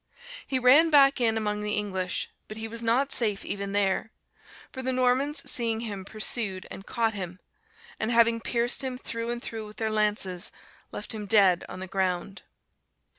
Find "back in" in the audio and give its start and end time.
0.89-1.37